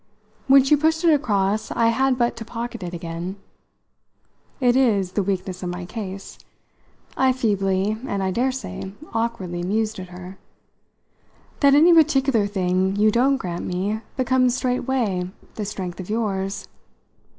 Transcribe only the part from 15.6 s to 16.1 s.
strength of